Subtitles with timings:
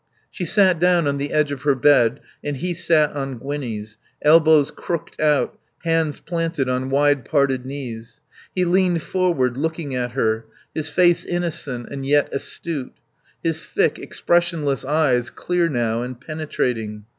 [0.31, 4.71] She sat down on the edge of her bed and he sat on Gwinnie's, elbows
[4.71, 8.19] crooked out, hands planted on wide parted knees;
[8.55, 12.95] he leaned forward, looking at her, his face innocent and yet astute;
[13.43, 17.05] his thick, expressionless eyes clear now and penetrating.